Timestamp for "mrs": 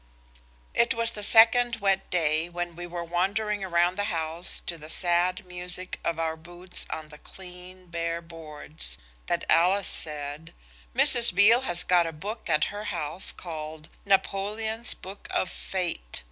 10.95-11.35